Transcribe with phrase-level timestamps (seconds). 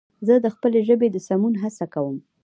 [0.27, 2.17] زه د خپلې ژبې د سمون هڅه کوم